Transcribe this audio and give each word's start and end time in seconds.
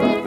Thank 0.00 0.18
you. 0.18 0.23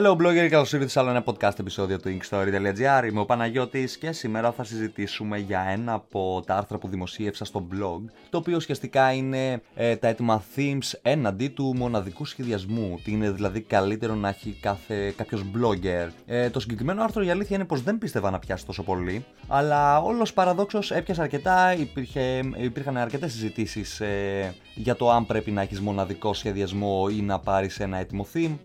Hello 0.00 0.12
blogger, 0.12 0.48
καλώς 0.50 0.72
ήρθατε 0.72 0.90
σε 0.90 0.98
άλλο 1.00 1.10
ένα 1.10 1.24
podcast 1.24 1.58
επεισόδιο 1.58 2.00
του 2.00 2.18
inkstory.gr. 2.18 3.06
Είμαι 3.08 3.20
ο 3.20 3.24
Παναγιώτης 3.24 3.98
και 3.98 4.12
σήμερα 4.12 4.52
θα 4.52 4.64
συζητήσουμε 4.64 5.38
για 5.38 5.60
ένα 5.60 5.92
από 5.92 6.42
τα 6.46 6.56
άρθρα 6.56 6.78
που 6.78 6.88
δημοσίευσα 6.88 7.44
στο 7.44 7.66
blog, 7.72 8.10
το 8.30 8.38
οποίο 8.38 8.56
ουσιαστικά 8.56 9.12
είναι 9.12 9.62
ε, 9.74 9.96
τα 9.96 10.08
έτοιμα 10.08 10.42
themes 10.56 10.98
έναντι 11.02 11.48
του 11.48 11.74
μοναδικού 11.76 12.24
σχεδιασμού. 12.24 13.00
Τι 13.04 13.12
είναι 13.12 13.30
δηλαδή 13.30 13.60
καλύτερο 13.60 14.14
να 14.14 14.28
έχει 14.28 14.58
κάθε 14.60 15.10
κάποιος 15.16 15.42
blogger. 15.54 16.08
Ε, 16.26 16.50
το 16.50 16.60
συγκεκριμένο 16.60 17.02
άρθρο 17.02 17.22
η 17.22 17.30
αλήθεια 17.30 17.56
είναι 17.56 17.64
πως 17.64 17.82
δεν 17.82 17.98
πίστευα 17.98 18.30
να 18.30 18.38
πιάσει 18.38 18.66
τόσο 18.66 18.82
πολύ, 18.82 19.24
αλλά 19.48 20.02
όλος 20.02 20.32
παραδόξως 20.32 20.90
έπιασε 20.90 21.22
αρκετά. 21.22 21.74
Υπήρχε, 21.74 22.40
υπήρχαν 22.56 22.96
αρκετές 22.96 23.32
συζητήσεις 23.32 24.00
ε, 24.00 24.54
για 24.74 24.96
το 24.96 25.10
αν 25.10 25.26
πρέπει 25.26 25.50
να 25.50 25.60
έχεις 25.62 25.80
μοναδικό 25.80 26.34
σχεδιασμό 26.34 27.06
ή 27.10 27.22
να 27.22 27.38
πάρεις 27.38 27.80
ένα 27.80 27.96
έτοιμο 27.98 28.26
theme 28.34 28.56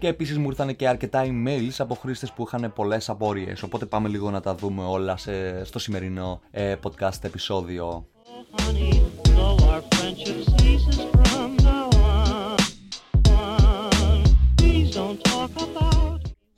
και 0.00 0.08
επίσης 0.08 0.38
μου 0.38 0.48
ήρθαν 0.48 0.76
και 0.76 0.88
αρκετά 0.88 1.24
emails 1.24 1.74
από 1.78 1.94
χρήστες 1.94 2.32
που 2.32 2.44
είχαν 2.46 2.72
πολλές 2.74 3.08
απορίες 3.08 3.62
οπότε 3.62 3.86
πάμε 3.86 4.08
λίγο 4.08 4.30
να 4.30 4.40
τα 4.40 4.54
δούμε 4.54 4.84
όλα 4.84 5.16
σε, 5.16 5.64
στο 5.64 5.78
σημερινό 5.78 6.40
ε, 6.50 6.74
podcast 6.82 7.24
επεισόδιο. 7.24 8.06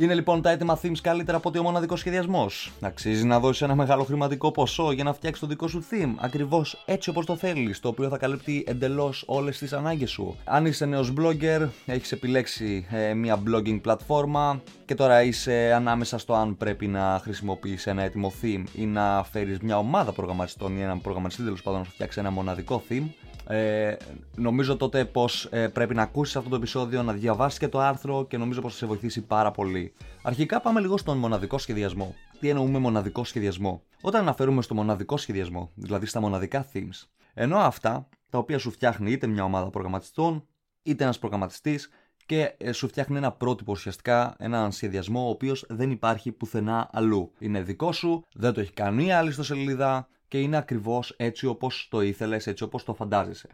Είναι 0.02 0.14
λοιπόν 0.14 0.42
τα 0.42 0.50
έτοιμα 0.50 0.78
themes 0.82 0.98
καλύτερα 1.02 1.36
από 1.36 1.48
ότι 1.48 1.58
ο 1.58 1.62
μοναδικός 1.62 2.00
σχεδιασμός. 2.00 2.72
Αξίζει 2.80 3.24
να 3.24 3.40
δώσεις 3.40 3.62
ένα 3.62 3.74
μεγάλο 3.74 4.04
χρηματικό 4.04 4.50
ποσό 4.50 4.92
για 4.92 5.04
να 5.04 5.12
φτιάξεις 5.12 5.40
το 5.40 5.46
δικό 5.46 5.68
σου 5.68 5.84
theme 5.90 6.14
ακριβώς 6.16 6.82
έτσι 6.86 7.10
όπως 7.10 7.26
το 7.26 7.36
θέλεις, 7.36 7.80
το 7.80 7.88
οποίο 7.88 8.08
θα 8.08 8.18
καλύπτει 8.18 8.64
εντελώς 8.66 9.24
όλες 9.26 9.58
τις 9.58 9.72
ανάγκες 9.72 10.10
σου. 10.10 10.36
Αν 10.44 10.66
είσαι 10.66 10.86
νέος 10.86 11.12
blogger, 11.18 11.68
έχεις 11.86 12.12
επιλέξει 12.12 12.86
ε, 12.90 13.14
μια 13.14 13.42
blogging 13.46 13.80
πλατφόρμα 13.80 14.62
και 14.84 14.94
τώρα 14.94 15.22
είσαι 15.22 15.72
ανάμεσα 15.74 16.18
στο 16.18 16.34
αν 16.34 16.56
πρέπει 16.56 16.86
να 16.86 17.20
χρησιμοποιήσει 17.22 17.90
ένα 17.90 18.02
έτοιμο 18.02 18.32
theme 18.42 18.64
ή 18.74 18.86
να 18.86 19.24
φέρεις 19.32 19.58
μια 19.58 19.78
ομάδα 19.78 20.12
προγραμματιστών 20.12 20.76
ή 20.76 20.82
έναν 20.82 21.00
προγραμματιστή 21.00 21.42
τέλος 21.42 21.62
πάντων 21.62 21.80
να 21.80 21.84
φτιάξει 21.84 22.20
ένα 22.20 22.30
μοναδικό 22.30 22.82
theme. 22.88 23.06
Ε, 23.46 23.96
νομίζω 24.34 24.76
τότε 24.76 25.04
πως 25.04 25.48
ε, 25.50 25.68
πρέπει 25.68 25.94
να 25.94 26.02
ακούσεις 26.02 26.36
αυτό 26.36 26.48
το 26.48 26.56
επεισόδιο, 26.56 27.02
να 27.02 27.12
διαβάσεις 27.12 27.58
και 27.58 27.68
το 27.68 27.78
άρθρο 27.78 28.26
και 28.28 28.36
νομίζω 28.36 28.60
πως 28.60 28.72
θα 28.72 28.78
σε 28.78 28.86
βοηθήσει 28.86 29.20
πάρα 29.20 29.50
πολύ. 29.50 29.91
Αρχικά 30.22 30.60
πάμε 30.60 30.80
λίγο 30.80 30.96
στον 30.96 31.18
μοναδικό 31.18 31.58
σχεδιασμό. 31.58 32.14
Τι 32.40 32.48
εννοούμε 32.48 32.78
μοναδικό 32.78 33.24
σχεδιασμό; 33.24 33.82
Όταν 34.00 34.20
αναφέρουμε 34.20 34.62
στο 34.62 34.74
μοναδικό 34.74 35.16
σχεδιασμό, 35.16 35.70
δηλαδή 35.74 36.06
στα 36.06 36.20
μοναδικά 36.20 36.66
themes, 36.72 37.06
ενώ 37.34 37.56
αυτά 37.56 38.08
τα 38.30 38.38
οποία 38.38 38.58
σου 38.58 38.70
φτιάχνει 38.70 39.12
είτε 39.12 39.26
μια 39.26 39.44
ομάδα 39.44 39.70
προγραμματιστών, 39.70 40.46
είτε 40.82 41.04
ένας 41.04 41.18
προγραμματιστής 41.18 41.88
και 42.26 42.54
ε, 42.58 42.72
σου 42.72 42.88
φτιάχνει 42.88 43.16
ένα 43.16 43.32
πρότυπο 43.32 43.72
ουσιαστικά, 43.72 44.34
έναν 44.38 44.72
σχεδιασμό 44.72 45.26
ο 45.26 45.30
οποίος 45.30 45.64
δεν 45.68 45.90
υπάρχει 45.90 46.32
πουθενά 46.32 46.88
αλλού. 46.92 47.32
Είναι 47.38 47.62
δικό 47.62 47.92
σου, 47.92 48.24
δεν 48.34 48.52
το 48.52 48.60
έχει 48.60 48.72
κανεί 48.72 49.12
άλλη 49.12 49.32
στο 49.32 49.42
σελίδα, 49.42 50.08
και 50.32 50.40
είναι 50.40 50.56
ακριβώς 50.56 51.14
έτσι 51.16 51.46
όπως 51.46 51.88
το 51.90 52.00
ήθελες, 52.00 52.46
έτσι 52.46 52.62
όπως 52.62 52.84
το 52.84 52.94
φαντάζεσαι. 52.94 53.48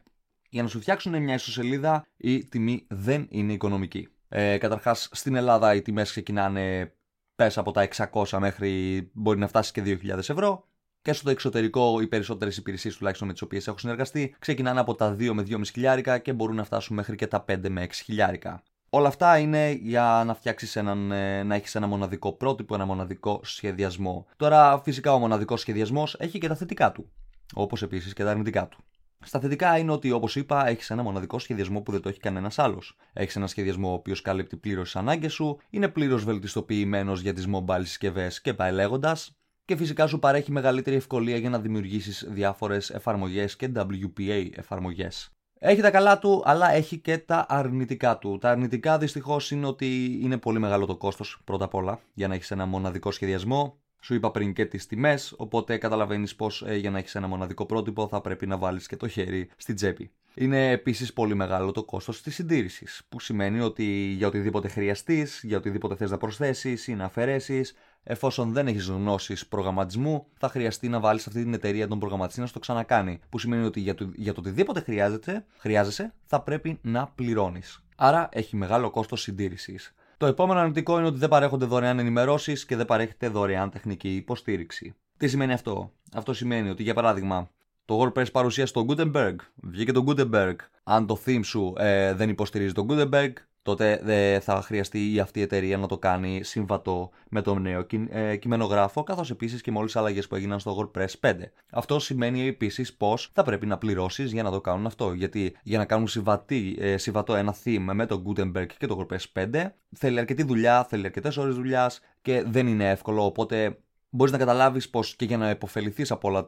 Για 0.50 0.62
να 0.62 0.68
σου 0.68 0.80
φτιάξουν 0.80 1.22
μια 1.22 1.34
ιστοσελίδα 1.34 2.06
η 2.16 2.44
τιμή 2.44 2.86
δεν 2.88 3.26
είναι 3.30 3.52
οικονομική. 3.52 4.08
Ε, 4.28 4.58
Καταρχάς 4.58 5.08
στην 5.12 5.34
Ελλάδα 5.36 5.74
οι 5.74 5.82
τιμές 5.82 6.10
ξεκινάνε 6.10 6.92
πες 7.34 7.58
από 7.58 7.70
τα 7.70 7.88
600 8.12 8.38
μέχρι 8.38 9.10
μπορεί 9.12 9.38
να 9.38 9.46
φτάσει 9.46 9.72
και 9.72 9.82
2.000 9.84 10.18
ευρώ. 10.18 10.66
Και 11.02 11.12
στο 11.12 11.30
εξωτερικό, 11.30 12.00
οι 12.00 12.06
περισσότερες 12.06 12.56
υπηρεσίες, 12.56 12.96
τουλάχιστον 12.96 13.26
με 13.26 13.32
τις 13.32 13.42
οποίες 13.42 13.68
έχω 13.68 13.78
συνεργαστεί, 13.78 14.34
ξεκινάνε 14.38 14.80
από 14.80 14.94
τα 14.94 15.16
2 15.18 15.32
με 15.32 15.42
2,5 15.42 15.60
χιλιάρικα 15.72 16.18
και 16.18 16.32
μπορούν 16.32 16.56
να 16.56 16.64
φτάσουν 16.64 16.96
μέχρι 16.96 17.16
και 17.16 17.26
τα 17.26 17.44
5 17.48 17.68
με 17.68 17.82
6 17.82 17.92
χιλιάρικα. 18.04 18.62
Όλα 18.90 19.08
αυτά 19.08 19.38
είναι 19.38 19.70
για 19.70 20.22
να 20.26 20.34
φτιάξεις 20.34 20.76
έναν, 20.76 21.12
ε, 21.12 21.42
να 21.42 21.54
έχεις 21.54 21.74
ένα 21.74 21.86
μοναδικό 21.86 22.32
πρότυπο, 22.32 22.74
ένα 22.74 22.84
μοναδικό 22.84 23.40
σχεδιασμό. 23.44 24.26
Τώρα, 24.36 24.80
φυσικά, 24.84 25.12
ο 25.12 25.18
μοναδικός 25.18 25.60
σχεδιασμός 25.60 26.16
έχει 26.18 26.38
και 26.38 26.48
τα 26.48 26.54
θετικά 26.54 26.92
του. 26.92 27.10
Όπως 27.54 27.82
επίσης 27.82 28.12
και 28.12 28.24
τα 28.24 28.30
αρνητικά 28.30 28.68
του. 28.68 28.84
Στα 29.24 29.40
θετικά 29.40 29.78
είναι 29.78 29.92
ότι, 29.92 30.10
όπως 30.10 30.36
είπα, 30.36 30.68
έχεις 30.68 30.90
ένα 30.90 31.02
μοναδικό 31.02 31.38
σχεδιασμό 31.38 31.80
που 31.80 31.92
δεν 31.92 32.00
το 32.00 32.08
έχει 32.08 32.20
κανένας 32.20 32.58
άλλος. 32.58 32.96
Έχεις 33.12 33.36
ένα 33.36 33.46
σχεδιασμό 33.46 33.90
ο 33.90 33.92
οποίος 33.92 34.22
καλύπτει 34.22 34.56
πλήρως 34.56 34.84
τις 34.84 34.96
ανάγκες 34.96 35.32
σου, 35.32 35.58
είναι 35.70 35.88
πλήρως 35.88 36.24
βελτιστοποιημένος 36.24 37.20
για 37.20 37.32
τις 37.32 37.46
mobile 37.54 37.80
συσκευές 37.82 38.40
και 38.40 38.54
πάει 38.54 38.72
λέγοντας, 38.72 39.38
και 39.64 39.76
φυσικά 39.76 40.06
σου 40.06 40.18
παρέχει 40.18 40.52
μεγαλύτερη 40.52 40.96
ευκολία 40.96 41.36
για 41.36 41.50
να 41.50 41.60
δημιουργήσεις 41.60 42.26
διάφορες 42.28 42.90
εφαρμογές 42.90 43.56
και 43.56 43.70
WPA 43.76 44.50
εφαρμογές. 44.54 45.30
Έχει 45.58 45.80
τα 45.80 45.90
καλά 45.90 46.18
του, 46.18 46.42
αλλά 46.44 46.72
έχει 46.72 46.98
και 46.98 47.18
τα 47.18 47.46
αρνητικά 47.48 48.18
του. 48.18 48.38
Τα 48.38 48.50
αρνητικά 48.50 48.98
δυστυχώς 48.98 49.50
είναι 49.50 49.66
ότι 49.66 50.18
είναι 50.22 50.36
πολύ 50.38 50.58
μεγάλο 50.58 50.86
το 50.86 50.96
κόστος 50.96 51.40
πρώτα 51.44 51.64
απ' 51.64 51.74
όλα 51.74 52.00
για 52.14 52.28
να 52.28 52.34
έχεις 52.34 52.50
ένα 52.50 52.66
μοναδικό 52.66 53.10
σχεδιασμό. 53.10 53.78
Σου 54.08 54.14
είπα 54.14 54.30
πριν 54.30 54.52
και 54.52 54.64
τις 54.64 54.86
τιμές, 54.86 55.34
οπότε 55.36 55.76
καταλαβαίνεις 55.76 56.34
πως 56.36 56.64
ε, 56.66 56.76
για 56.76 56.90
να 56.90 56.98
έχεις 56.98 57.14
ένα 57.14 57.26
μοναδικό 57.26 57.66
πρότυπο 57.66 58.08
θα 58.08 58.20
πρέπει 58.20 58.46
να 58.46 58.58
βάλεις 58.58 58.86
και 58.86 58.96
το 58.96 59.08
χέρι 59.08 59.48
στην 59.56 59.74
τσέπη. 59.74 60.10
Είναι 60.34 60.70
επίσης 60.70 61.12
πολύ 61.12 61.34
μεγάλο 61.34 61.72
το 61.72 61.84
κόστος 61.84 62.22
της 62.22 62.34
συντήρησης, 62.34 63.02
που 63.08 63.20
σημαίνει 63.20 63.60
ότι 63.60 63.84
για 64.16 64.26
οτιδήποτε 64.26 64.68
χρειαστείς, 64.68 65.40
για 65.44 65.56
οτιδήποτε 65.56 65.94
θες 65.94 66.10
να 66.10 66.18
προσθέσεις 66.18 66.86
ή 66.86 66.94
να 66.94 67.04
αφαιρέσεις, 67.04 67.74
εφόσον 68.02 68.52
δεν 68.52 68.66
έχεις 68.66 68.86
γνώσεις 68.86 69.46
προγραμματισμού, 69.46 70.26
θα 70.38 70.48
χρειαστεί 70.48 70.88
να 70.88 71.00
βάλεις 71.00 71.26
αυτή 71.26 71.42
την 71.42 71.54
εταιρεία 71.54 71.88
τον 71.88 71.98
προγραμματιστή 71.98 72.40
να 72.40 72.46
στο 72.46 72.58
ξανακάνει. 72.58 73.20
Που 73.28 73.38
σημαίνει 73.38 73.64
ότι 73.64 73.80
για 73.80 73.94
το, 73.94 74.10
για 74.14 74.34
το 74.34 74.40
οτιδήποτε 74.40 74.80
χρειάζεται, 74.80 75.44
χρειάζεσαι, 75.58 76.14
θα 76.24 76.40
πρέπει 76.40 76.78
να 76.82 77.06
πληρώνεις. 77.06 77.82
Άρα 77.96 78.28
έχει 78.32 78.56
μεγάλο 78.56 78.90
κόστος 78.90 79.20
συντήρησης. 79.20 79.94
Το 80.18 80.26
επόμενο 80.26 80.60
αρνητικό 80.60 80.98
είναι 80.98 81.06
ότι 81.06 81.18
δεν 81.18 81.28
παρέχονται 81.28 81.64
δωρεάν 81.64 81.98
ενημερώσεις 81.98 82.64
και 82.64 82.76
δεν 82.76 82.86
παρέχεται 82.86 83.28
δωρεάν 83.28 83.70
τεχνική 83.70 84.14
υποστήριξη. 84.14 84.94
Τι 85.16 85.28
σημαίνει 85.28 85.52
αυτό; 85.52 85.92
Αυτό 86.12 86.32
σημαίνει 86.32 86.68
ότι 86.68 86.82
για 86.82 86.94
παράδειγμα 86.94 87.50
το 87.84 88.00
WordPress 88.02 88.32
παρουσίασε 88.32 88.72
τον 88.72 88.86
Gutenberg, 88.88 89.36
βγήκε 89.54 89.92
το 89.92 90.04
Gutenberg. 90.06 90.54
Αν 90.82 91.06
το 91.06 91.20
theme 91.26 91.40
σου 91.44 91.72
ε, 91.76 92.14
δεν 92.14 92.28
υποστηρίζει 92.28 92.72
τον 92.72 92.86
Gutenberg, 92.90 93.32
τότε 93.68 94.00
δεν 94.02 94.40
θα 94.40 94.62
χρειαστεί 94.62 95.14
η 95.14 95.20
αυτή 95.20 95.38
η 95.38 95.42
εταιρεία 95.42 95.76
να 95.78 95.86
το 95.86 95.98
κάνει 95.98 96.40
συμβατό 96.42 97.10
με 97.28 97.42
το 97.42 97.58
νέο 97.58 97.86
ε, 98.08 98.36
κειμενογράφο, 98.36 99.02
καθώς 99.02 99.30
επίσης 99.30 99.60
και 99.60 99.70
με 99.70 99.78
όλες 99.78 99.92
τις 99.92 100.00
αλλαγές 100.00 100.28
που 100.28 100.34
έγιναν 100.34 100.60
στο 100.60 100.90
WordPress 100.94 101.30
5. 101.30 101.34
Αυτό 101.70 101.98
σημαίνει 101.98 102.46
επίσης 102.46 102.94
πως 102.94 103.30
θα 103.34 103.42
πρέπει 103.42 103.66
να 103.66 103.78
πληρώσεις 103.78 104.32
για 104.32 104.42
να 104.42 104.50
το 104.50 104.60
κάνουν 104.60 104.86
αυτό. 104.86 105.12
Γιατί 105.12 105.56
για 105.62 105.78
να 105.78 105.84
κάνουν 105.84 106.08
συμβατή, 106.08 106.76
ε, 106.80 106.96
συμβατό 106.96 107.34
ένα 107.34 107.54
theme 107.64 107.90
με 107.92 108.06
το 108.06 108.22
Gutenberg 108.26 108.66
και 108.78 108.86
το 108.86 109.06
WordPress 109.10 109.42
5, 109.52 109.74
θέλει 109.96 110.18
αρκετή 110.18 110.42
δουλειά, 110.42 110.84
θέλει 110.84 111.04
αρκετές 111.04 111.36
ώρες 111.36 111.54
δουλειάς 111.54 112.00
και 112.22 112.44
δεν 112.46 112.66
είναι 112.66 112.90
εύκολο. 112.90 113.24
Οπότε 113.24 113.78
μπορείς 114.10 114.32
να 114.32 114.38
καταλάβεις 114.38 114.90
πως 114.90 115.16
και 115.16 115.24
για 115.24 115.36
να 115.36 115.50
υποφεληθείς 115.50 116.10
από, 116.10 116.28
όλα 116.28 116.46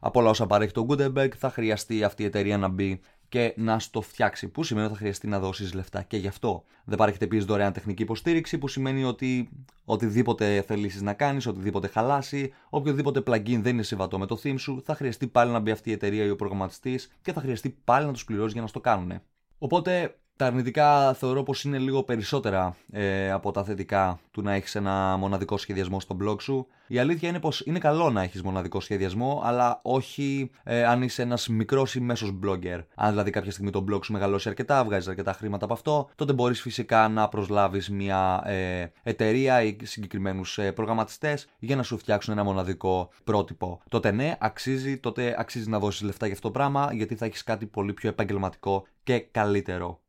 από 0.00 0.20
όλα 0.20 0.30
όσα 0.30 0.46
παρέχει 0.46 0.72
το 0.72 0.86
Gutenberg 0.88 1.30
θα 1.36 1.50
χρειαστεί 1.50 2.04
αυτή 2.04 2.22
η 2.22 2.26
εταιρεία 2.26 2.58
να 2.58 2.68
μπει 2.68 3.00
και 3.30 3.54
να 3.56 3.78
στο 3.78 4.00
φτιάξει. 4.00 4.48
Που 4.48 4.62
σημαίνει 4.62 4.86
ότι 4.86 4.94
θα 4.94 5.00
χρειαστεί 5.00 5.26
να 5.26 5.38
δώσεις 5.38 5.72
λεφτά 5.72 6.02
και 6.02 6.16
γι' 6.16 6.26
αυτό. 6.26 6.64
Δεν 6.84 6.98
παρέχεται 6.98 7.24
επίσης 7.24 7.44
δωρεάν 7.44 7.72
τεχνική 7.72 8.02
υποστήριξη, 8.02 8.58
που 8.58 8.68
σημαίνει 8.68 9.04
ότι 9.04 9.50
οτιδήποτε 9.84 10.62
θελήσεις 10.62 11.02
να 11.02 11.12
κάνεις, 11.12 11.46
οτιδήποτε 11.46 11.88
χαλάσει, 11.88 12.52
οποιοδήποτε 12.70 13.22
plugin 13.26 13.58
δεν 13.60 13.74
είναι 13.74 13.82
συμβατό 13.82 14.18
με 14.18 14.26
το 14.26 14.40
theme 14.42 14.58
σου, 14.58 14.82
θα 14.84 14.94
χρειαστεί 14.94 15.26
πάλι 15.26 15.52
να 15.52 15.58
μπει 15.58 15.70
αυτή 15.70 15.90
η 15.90 15.92
εταιρεία 15.92 16.24
ή 16.24 16.30
ο 16.30 16.36
προγραμματιστής 16.36 17.12
και 17.22 17.32
θα 17.32 17.40
χρειαστεί 17.40 17.70
πάλι 17.84 18.06
να 18.06 18.12
τους 18.12 18.24
πληρώσεις 18.24 18.52
για 18.52 18.62
να 18.62 18.68
το 18.68 18.80
κάνουν. 18.80 19.20
Οπότε 19.58 20.19
τα 20.40 20.46
αρνητικά 20.46 21.14
θεωρώ 21.14 21.42
πως 21.42 21.64
είναι 21.64 21.78
λίγο 21.78 22.02
περισσότερα 22.02 22.76
ε, 22.92 23.30
από 23.30 23.50
τα 23.50 23.64
θετικά 23.64 24.20
του 24.30 24.42
να 24.42 24.52
έχεις 24.54 24.74
ένα 24.74 25.16
μοναδικό 25.16 25.56
σχεδιασμό 25.56 26.00
στο 26.00 26.16
blog 26.22 26.42
σου. 26.42 26.66
Η 26.86 26.98
αλήθεια 26.98 27.28
είναι 27.28 27.40
πως 27.40 27.60
είναι 27.60 27.78
καλό 27.78 28.10
να 28.10 28.22
έχεις 28.22 28.42
μοναδικό 28.42 28.80
σχεδιασμό, 28.80 29.42
αλλά 29.44 29.80
όχι 29.82 30.50
ε, 30.64 30.84
αν 30.84 31.02
είσαι 31.02 31.22
ένας 31.22 31.48
μικρός 31.48 31.94
ή 31.94 32.00
μέσος 32.00 32.38
blogger. 32.44 32.84
Αν 32.94 33.10
δηλαδή 33.10 33.30
κάποια 33.30 33.50
στιγμή 33.50 33.70
το 33.70 33.84
blog 33.90 34.04
σου 34.04 34.12
μεγαλώσει 34.12 34.48
αρκετά, 34.48 34.84
βγάζεις 34.84 35.08
αρκετά 35.08 35.32
χρήματα 35.32 35.64
από 35.64 35.74
αυτό, 35.74 36.08
τότε 36.14 36.32
μπορείς 36.32 36.60
φυσικά 36.60 37.08
να 37.08 37.28
προσλάβεις 37.28 37.90
μια 37.90 38.42
ε, 38.44 38.86
εταιρεία 39.02 39.62
ή 39.62 39.76
συγκεκριμένους 39.82 40.58
ε, 40.58 40.72
προγραμματιστές 40.72 41.48
για 41.58 41.76
να 41.76 41.82
σου 41.82 41.98
φτιάξουν 41.98 42.32
ένα 42.32 42.44
μοναδικό 42.44 43.10
πρότυπο. 43.24 43.80
Τότε 43.88 44.10
ναι, 44.10 44.36
αξίζει, 44.38 44.98
τότε 44.98 45.34
αξίζει 45.38 45.68
να 45.68 45.78
δώσεις 45.78 46.02
λεφτά 46.02 46.26
για 46.26 46.34
αυτό 46.34 46.46
το 46.46 46.52
πράγμα, 46.52 46.90
γιατί 46.92 47.14
θα 47.14 47.24
έχεις 47.24 47.44
κάτι 47.44 47.66
πολύ 47.66 47.92
πιο 47.92 48.08
επαγγελματικό 48.08 48.86
και 49.02 49.18
καλύτερο. 49.18 50.00